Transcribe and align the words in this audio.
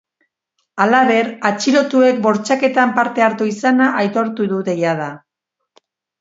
Halaber, 0.85 1.27
atxilotuek 1.49 2.23
bortxaketan 2.23 2.95
parte 2.97 3.27
hartu 3.27 3.51
izana 3.53 3.91
aitortu 4.01 4.49
dute 4.55 4.77
jada. 4.83 5.13